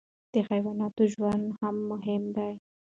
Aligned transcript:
د 0.33 0.35
حیواناتو 0.49 1.03
ژوند 1.13 1.45
هم 1.59 1.75
مهم 1.91 2.23
دی. 2.35 2.53